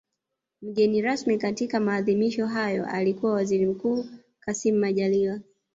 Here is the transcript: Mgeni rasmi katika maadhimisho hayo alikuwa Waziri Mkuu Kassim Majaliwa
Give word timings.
Mgeni 0.61 1.01
rasmi 1.01 1.37
katika 1.37 1.79
maadhimisho 1.79 2.47
hayo 2.47 2.85
alikuwa 2.85 3.33
Waziri 3.33 3.65
Mkuu 3.65 4.05
Kassim 4.39 4.79
Majaliwa 4.79 5.39